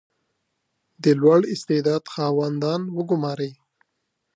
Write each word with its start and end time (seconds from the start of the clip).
•د 1.03 1.05
لوړ 1.21 1.39
استعداد 1.53 2.03
خاوندان 2.13 2.81
وګمارئ. 2.97 3.51